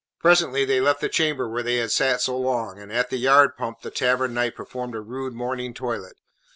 Presently 0.19 0.65
they 0.65 0.81
left 0.81 0.99
the 0.99 1.09
chamber 1.09 1.47
where 1.47 1.61
they 1.61 1.75
had 1.75 1.91
sat 1.91 2.21
so 2.21 2.35
long, 2.35 2.79
and 2.79 2.91
at 2.91 3.11
the 3.11 3.17
yard 3.17 3.55
pump 3.55 3.81
the 3.81 3.91
Tavern 3.91 4.33
Knight 4.33 4.55
performed 4.55 4.95
a 4.95 4.99
rude 4.99 5.35
morning 5.35 5.75
toilet. 5.75 6.15